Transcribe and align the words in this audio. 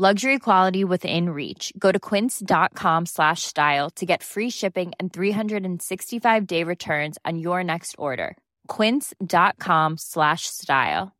Luxury 0.00 0.38
quality 0.38 0.82
within 0.82 1.28
reach. 1.28 1.74
Go 1.78 1.92
to 1.92 1.98
quince.com 2.00 3.04
slash 3.04 3.42
style 3.42 3.90
to 3.96 4.06
get 4.06 4.22
free 4.22 4.48
shipping 4.48 4.92
and 4.98 5.12
365 5.12 6.46
day 6.46 6.64
returns 6.64 7.18
on 7.26 7.38
your 7.38 7.62
next 7.62 7.96
order. 7.98 8.38
Quince.com 8.66 9.98
slash 9.98 10.46
style. 10.46 11.12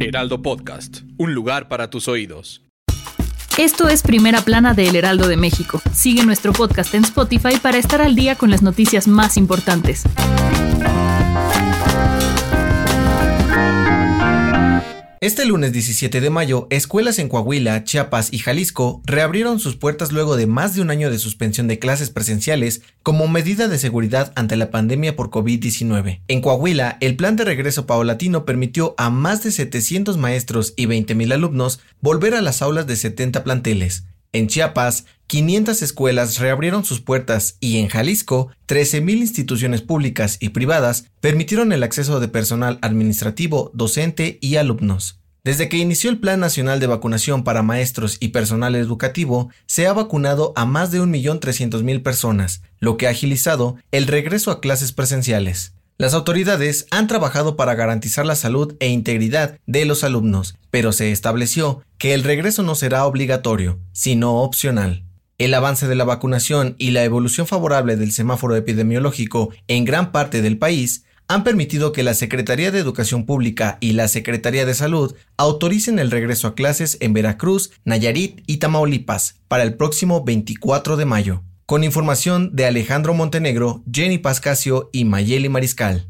Heraldo 0.00 0.42
Podcast, 0.42 1.00
un 1.16 1.34
lugar 1.34 1.68
para 1.68 1.88
tus 1.88 2.06
oídos. 2.06 2.60
Esto 3.56 3.88
es 3.88 4.02
Primera 4.02 4.42
Plana 4.42 4.74
de 4.74 4.88
El 4.88 4.96
Heraldo 4.96 5.28
de 5.28 5.38
México. 5.38 5.80
Sigue 5.94 6.26
nuestro 6.26 6.52
podcast 6.52 6.94
en 6.94 7.04
Spotify 7.04 7.56
para 7.56 7.78
estar 7.78 8.02
al 8.02 8.14
día 8.14 8.34
con 8.36 8.50
las 8.50 8.60
noticias 8.60 9.08
más 9.08 9.38
importantes. 9.38 10.04
Este 15.20 15.44
lunes 15.44 15.72
17 15.72 16.20
de 16.20 16.30
mayo, 16.30 16.68
escuelas 16.70 17.18
en 17.18 17.28
Coahuila, 17.28 17.82
Chiapas 17.82 18.32
y 18.32 18.38
Jalisco 18.38 19.02
reabrieron 19.04 19.58
sus 19.58 19.74
puertas 19.74 20.12
luego 20.12 20.36
de 20.36 20.46
más 20.46 20.76
de 20.76 20.80
un 20.80 20.90
año 20.90 21.10
de 21.10 21.18
suspensión 21.18 21.66
de 21.66 21.80
clases 21.80 22.10
presenciales 22.10 22.82
como 23.02 23.26
medida 23.26 23.66
de 23.66 23.78
seguridad 23.78 24.32
ante 24.36 24.54
la 24.54 24.70
pandemia 24.70 25.16
por 25.16 25.30
COVID-19. 25.30 26.20
En 26.28 26.40
Coahuila, 26.40 26.98
el 27.00 27.16
plan 27.16 27.34
de 27.34 27.44
regreso 27.44 27.84
paulatino 27.84 28.44
permitió 28.44 28.94
a 28.96 29.10
más 29.10 29.42
de 29.42 29.50
700 29.50 30.16
maestros 30.18 30.72
y 30.76 30.86
20.000 30.86 31.32
alumnos 31.34 31.80
volver 32.00 32.34
a 32.34 32.40
las 32.40 32.62
aulas 32.62 32.86
de 32.86 32.94
70 32.94 33.42
planteles. 33.42 34.04
En 34.32 34.46
Chiapas, 34.46 35.06
500 35.26 35.82
escuelas 35.82 36.38
reabrieron 36.38 36.84
sus 36.84 37.00
puertas 37.00 37.56
y 37.60 37.78
en 37.78 37.88
Jalisco, 37.88 38.50
13.000 38.66 39.18
instituciones 39.18 39.82
públicas 39.82 40.36
y 40.40 40.50
privadas 40.50 41.06
permitieron 41.20 41.72
el 41.72 41.82
acceso 41.82 42.20
de 42.20 42.28
personal 42.28 42.78
administrativo, 42.82 43.70
docente 43.74 44.38
y 44.40 44.56
alumnos. 44.56 45.20
Desde 45.44 45.70
que 45.70 45.78
inició 45.78 46.10
el 46.10 46.18
Plan 46.18 46.40
Nacional 46.40 46.78
de 46.78 46.88
Vacunación 46.88 47.42
para 47.42 47.62
Maestros 47.62 48.18
y 48.20 48.28
Personal 48.28 48.74
Educativo, 48.74 49.50
se 49.66 49.86
ha 49.86 49.94
vacunado 49.94 50.52
a 50.56 50.66
más 50.66 50.90
de 50.90 51.00
1.300.000 51.00 52.02
personas, 52.02 52.62
lo 52.80 52.98
que 52.98 53.06
ha 53.06 53.10
agilizado 53.10 53.76
el 53.90 54.06
regreso 54.08 54.50
a 54.50 54.60
clases 54.60 54.92
presenciales. 54.92 55.77
Las 56.00 56.14
autoridades 56.14 56.86
han 56.92 57.08
trabajado 57.08 57.56
para 57.56 57.74
garantizar 57.74 58.24
la 58.24 58.36
salud 58.36 58.76
e 58.78 58.86
integridad 58.86 59.58
de 59.66 59.84
los 59.84 60.04
alumnos, 60.04 60.54
pero 60.70 60.92
se 60.92 61.10
estableció 61.10 61.82
que 61.98 62.14
el 62.14 62.22
regreso 62.22 62.62
no 62.62 62.76
será 62.76 63.04
obligatorio, 63.04 63.80
sino 63.90 64.42
opcional. 64.42 65.02
El 65.38 65.52
avance 65.54 65.88
de 65.88 65.96
la 65.96 66.04
vacunación 66.04 66.76
y 66.78 66.92
la 66.92 67.02
evolución 67.02 67.48
favorable 67.48 67.96
del 67.96 68.12
semáforo 68.12 68.54
epidemiológico 68.54 69.50
en 69.66 69.84
gran 69.84 70.12
parte 70.12 70.40
del 70.40 70.56
país 70.56 71.04
han 71.26 71.42
permitido 71.42 71.90
que 71.90 72.04
la 72.04 72.14
Secretaría 72.14 72.70
de 72.70 72.78
Educación 72.78 73.26
Pública 73.26 73.76
y 73.80 73.94
la 73.94 74.06
Secretaría 74.06 74.64
de 74.64 74.74
Salud 74.74 75.16
autoricen 75.36 75.98
el 75.98 76.12
regreso 76.12 76.46
a 76.46 76.54
clases 76.54 76.96
en 77.00 77.12
Veracruz, 77.12 77.72
Nayarit 77.84 78.42
y 78.46 78.58
Tamaulipas 78.58 79.34
para 79.48 79.64
el 79.64 79.74
próximo 79.74 80.22
24 80.24 80.96
de 80.96 81.04
mayo 81.06 81.42
con 81.68 81.84
información 81.84 82.56
de 82.56 82.64
Alejandro 82.64 83.12
Montenegro, 83.12 83.82
Jenny 83.92 84.16
Pascasio 84.16 84.88
y 84.90 85.04
Mayeli 85.04 85.50
Mariscal. 85.50 86.08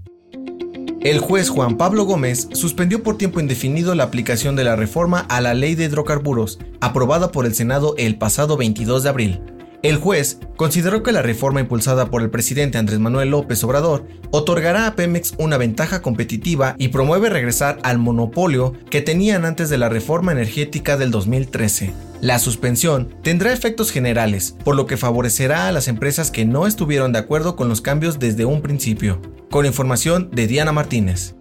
El 1.00 1.18
juez 1.18 1.48
Juan 1.48 1.76
Pablo 1.76 2.04
Gómez 2.04 2.46
suspendió 2.52 3.02
por 3.02 3.18
tiempo 3.18 3.40
indefinido 3.40 3.96
la 3.96 4.04
aplicación 4.04 4.54
de 4.54 4.62
la 4.62 4.76
reforma 4.76 5.26
a 5.28 5.40
la 5.40 5.54
ley 5.54 5.74
de 5.74 5.86
hidrocarburos, 5.86 6.60
aprobada 6.80 7.32
por 7.32 7.44
el 7.44 7.56
Senado 7.56 7.96
el 7.98 8.18
pasado 8.18 8.56
22 8.56 9.02
de 9.02 9.08
abril, 9.08 9.40
el 9.82 9.98
juez 9.98 10.40
consideró 10.56 11.04
que 11.04 11.12
la 11.12 11.22
reforma 11.22 11.60
impulsada 11.60 12.10
por 12.10 12.22
el 12.22 12.30
presidente 12.30 12.78
Andrés 12.78 12.98
Manuel 12.98 13.30
López 13.30 13.62
Obrador 13.62 14.08
otorgará 14.32 14.88
a 14.88 14.96
Pemex 14.96 15.34
una 15.38 15.56
ventaja 15.56 16.02
competitiva 16.02 16.74
y 16.78 16.88
promueve 16.88 17.30
regresar 17.30 17.78
al 17.84 17.98
monopolio 17.98 18.72
que 18.90 19.02
tenían 19.02 19.44
antes 19.44 19.70
de 19.70 19.78
la 19.78 19.88
reforma 19.88 20.32
energética 20.32 20.96
del 20.96 21.12
2013. 21.12 21.92
La 22.20 22.40
suspensión 22.40 23.14
tendrá 23.22 23.52
efectos 23.52 23.92
generales, 23.92 24.56
por 24.64 24.74
lo 24.74 24.86
que 24.86 24.96
favorecerá 24.96 25.68
a 25.68 25.72
las 25.72 25.86
empresas 25.86 26.32
que 26.32 26.44
no 26.44 26.66
estuvieron 26.66 27.12
de 27.12 27.20
acuerdo 27.20 27.54
con 27.54 27.68
los 27.68 27.80
cambios 27.80 28.18
desde 28.18 28.44
un 28.44 28.60
principio. 28.60 29.22
Con 29.50 29.66
información 29.66 30.28
de 30.32 30.48
Diana 30.48 30.72
Martínez. 30.72 31.36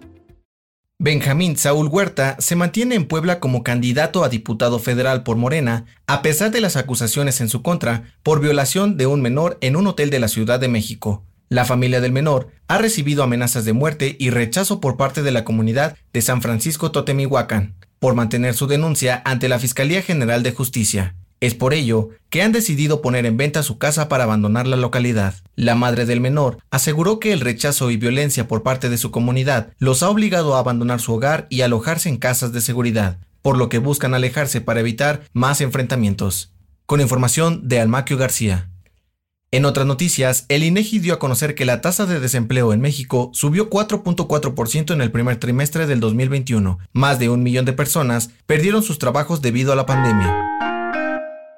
Benjamín 1.00 1.56
Saúl 1.56 1.88
Huerta 1.88 2.36
se 2.38 2.54
mantiene 2.54 2.94
en 2.94 3.06
Puebla 3.06 3.40
como 3.40 3.64
candidato 3.64 4.22
a 4.22 4.28
diputado 4.28 4.78
federal 4.78 5.24
por 5.24 5.36
Morena, 5.36 5.84
a 6.06 6.22
pesar 6.22 6.52
de 6.52 6.60
las 6.60 6.76
acusaciones 6.76 7.40
en 7.40 7.48
su 7.48 7.62
contra 7.62 8.14
por 8.22 8.40
violación 8.40 8.96
de 8.96 9.08
un 9.08 9.20
menor 9.20 9.58
en 9.60 9.74
un 9.74 9.88
hotel 9.88 10.10
de 10.10 10.20
la 10.20 10.28
Ciudad 10.28 10.60
de 10.60 10.68
México. 10.68 11.24
La 11.48 11.64
familia 11.64 12.00
del 12.00 12.12
menor 12.12 12.50
ha 12.68 12.78
recibido 12.78 13.24
amenazas 13.24 13.64
de 13.64 13.72
muerte 13.72 14.16
y 14.18 14.30
rechazo 14.30 14.80
por 14.80 14.96
parte 14.96 15.22
de 15.22 15.32
la 15.32 15.44
comunidad 15.44 15.96
de 16.12 16.22
San 16.22 16.40
Francisco 16.40 16.92
Totemihuacán 16.92 17.74
por 17.98 18.14
mantener 18.14 18.54
su 18.54 18.66
denuncia 18.66 19.22
ante 19.24 19.48
la 19.48 19.58
Fiscalía 19.58 20.02
General 20.02 20.42
de 20.42 20.52
Justicia. 20.52 21.14
Es 21.40 21.54
por 21.54 21.72
ello 21.72 22.08
que 22.30 22.42
han 22.42 22.50
decidido 22.50 23.00
poner 23.00 23.24
en 23.24 23.36
venta 23.36 23.62
su 23.62 23.78
casa 23.78 24.08
para 24.08 24.24
abandonar 24.24 24.66
la 24.66 24.76
localidad. 24.76 25.34
La 25.54 25.76
madre 25.76 26.04
del 26.04 26.20
menor 26.20 26.58
aseguró 26.70 27.20
que 27.20 27.32
el 27.32 27.40
rechazo 27.40 27.90
y 27.90 27.96
violencia 27.96 28.48
por 28.48 28.64
parte 28.64 28.88
de 28.88 28.98
su 28.98 29.12
comunidad 29.12 29.72
los 29.78 30.02
ha 30.02 30.10
obligado 30.10 30.56
a 30.56 30.58
abandonar 30.58 31.00
su 31.00 31.14
hogar 31.14 31.46
y 31.48 31.60
alojarse 31.60 32.08
en 32.08 32.16
casas 32.16 32.52
de 32.52 32.60
seguridad, 32.60 33.18
por 33.40 33.56
lo 33.56 33.68
que 33.68 33.78
buscan 33.78 34.14
alejarse 34.14 34.60
para 34.60 34.80
evitar 34.80 35.22
más 35.32 35.60
enfrentamientos. 35.60 36.52
Con 36.86 37.00
información 37.00 37.68
de 37.68 37.80
Almaquio 37.80 38.16
García. 38.16 38.68
En 39.50 39.64
otras 39.64 39.86
noticias, 39.86 40.44
el 40.50 40.62
INEGI 40.62 40.98
dio 40.98 41.14
a 41.14 41.18
conocer 41.18 41.54
que 41.54 41.64
la 41.64 41.80
tasa 41.80 42.04
de 42.04 42.20
desempleo 42.20 42.74
en 42.74 42.82
México 42.82 43.30
subió 43.32 43.70
4.4% 43.70 44.92
en 44.92 45.00
el 45.00 45.10
primer 45.10 45.38
trimestre 45.38 45.86
del 45.86 46.00
2021. 46.00 46.78
Más 46.92 47.18
de 47.18 47.30
un 47.30 47.42
millón 47.42 47.64
de 47.64 47.72
personas 47.72 48.28
perdieron 48.44 48.82
sus 48.82 48.98
trabajos 48.98 49.40
debido 49.40 49.72
a 49.72 49.76
la 49.76 49.86
pandemia. 49.86 50.36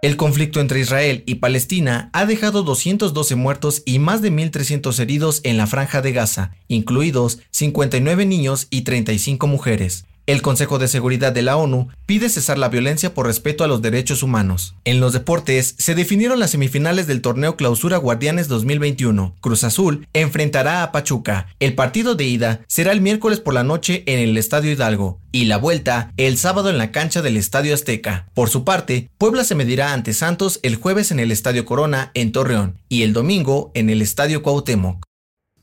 El 0.03 0.17
conflicto 0.17 0.61
entre 0.61 0.79
Israel 0.79 1.25
y 1.27 1.37
Palestina 1.37 2.11
ha 2.13 2.27
dejado 2.27 2.63
212 2.63 3.35
muertos 3.35 3.83
y 3.85 3.99
más 3.99 4.23
de 4.23 4.31
1.300 4.31 4.97
heridos 5.01 5.41
en 5.43 5.57
la 5.57 5.67
franja 5.67 6.01
de 6.01 6.13
Gaza, 6.13 6.53
incluidos 6.69 7.41
59 7.51 8.25
niños 8.25 8.69
y 8.71 8.83
35 8.83 9.49
mujeres. 9.49 10.07
El 10.27 10.43
Consejo 10.43 10.79
de 10.79 10.89
Seguridad 10.89 11.33
de 11.33 11.43
la 11.43 11.57
ONU 11.57 11.89
pide 12.07 12.29
cesar 12.29 12.59
la 12.59 12.69
violencia 12.69 13.15
por 13.15 13.27
respeto 13.27 13.65
a 13.65 13.67
los 13.67 13.83
derechos 13.83 14.23
humanos. 14.23 14.75
En 14.85 15.01
los 15.01 15.13
deportes, 15.13 15.75
se 15.79 15.95
definieron 15.95 16.39
las 16.39 16.51
semifinales 16.51 17.07
del 17.07 17.21
torneo 17.21 17.57
Clausura 17.57 17.97
Guardianes 17.97 18.49
2021. 18.49 19.35
Cruz 19.41 19.65
Azul 19.65 20.07
enfrentará 20.13 20.83
a 20.83 20.93
Pachuca. 20.93 21.49
El 21.59 21.75
partido 21.75 22.15
de 22.15 22.25
ida 22.25 22.61
será 22.69 22.93
el 22.93 23.01
miércoles 23.01 23.41
por 23.41 23.55
la 23.55 23.65
noche 23.65 24.03
en 24.07 24.19
el 24.19 24.37
Estadio 24.37 24.71
Hidalgo 24.71 25.21
y 25.33 25.45
la 25.45 25.57
vuelta 25.57 26.13
el 26.17 26.39
sábado 26.39 26.71
en 26.71 26.79
la 26.79 26.93
cancha 26.93 27.23
del 27.23 27.37
Estadio 27.37 27.75
Azteca. 27.75 28.29
Por 28.35 28.51
su 28.51 28.65
parte, 28.65 29.11
Puebla 29.19 29.45
se 29.45 29.55
medirá 29.55 29.93
ante 29.93 30.15
Santos 30.15 30.61
el 30.63 30.77
jueves 30.77 31.11
en 31.11 31.21
el 31.21 31.33
Estadio 31.33 31.65
Corona 31.65 32.11
en 32.15 32.33
Torreón 32.33 32.79
y 32.89 33.03
el 33.03 33.13
domingo 33.13 33.71
en 33.75 33.91
el 33.91 34.03
Estadio 34.03 34.43
Cuauhtémoc. 34.43 35.05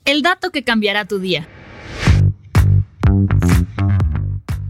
El 0.06 0.22
dato 0.22 0.52
que 0.52 0.64
cambiará 0.64 1.06
tu 1.06 1.20
día. 1.20 1.48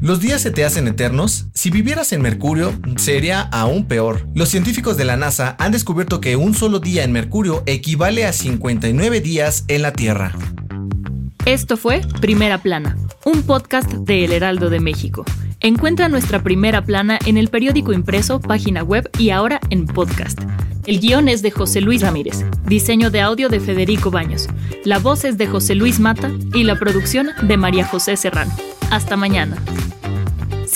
¿Los 0.07 0.21
días 0.21 0.41
se 0.41 0.51
te 0.51 0.63
hacen 0.63 0.87
eternos? 0.87 1.47
Si 1.53 1.69
vivieras 1.69 2.13
en 2.13 2.21
Mercurio, 2.21 2.73
sería 2.95 3.41
aún 3.41 3.89
peor. 3.89 4.25
Los 4.33 4.47
científicos 4.47 4.95
de 4.95 5.03
la 5.03 5.17
NASA 5.17 5.57
han 5.59 5.73
descubierto 5.73 6.21
que 6.21 6.37
un 6.37 6.53
solo 6.53 6.79
día 6.79 7.03
en 7.03 7.11
Mercurio 7.11 7.61
equivale 7.65 8.25
a 8.25 8.31
59 8.31 9.19
días 9.19 9.65
en 9.67 9.81
la 9.81 9.91
Tierra. 9.91 10.31
Esto 11.45 11.75
fue 11.75 11.99
Primera 12.21 12.61
Plana, 12.61 12.95
un 13.25 13.43
podcast 13.43 13.91
de 13.91 14.23
El 14.23 14.31
Heraldo 14.31 14.69
de 14.69 14.79
México. 14.79 15.25
Encuentra 15.59 16.07
nuestra 16.07 16.41
primera 16.41 16.85
plana 16.85 17.19
en 17.25 17.35
el 17.35 17.49
periódico 17.49 17.91
impreso, 17.91 18.39
página 18.39 18.83
web 18.83 19.09
y 19.19 19.31
ahora 19.31 19.59
en 19.71 19.87
podcast. 19.87 20.39
El 20.85 21.01
guion 21.01 21.27
es 21.27 21.41
de 21.41 21.51
José 21.51 21.81
Luis 21.81 22.01
Ramírez, 22.01 22.45
diseño 22.65 23.11
de 23.11 23.19
audio 23.19 23.49
de 23.49 23.59
Federico 23.59 24.09
Baños, 24.09 24.47
la 24.85 24.99
voz 24.99 25.25
es 25.25 25.37
de 25.37 25.47
José 25.47 25.75
Luis 25.75 25.99
Mata 25.99 26.31
y 26.53 26.63
la 26.63 26.79
producción 26.79 27.27
de 27.41 27.57
María 27.57 27.85
José 27.85 28.15
Serrano. 28.15 28.53
Hasta 28.89 29.17
mañana. 29.17 29.57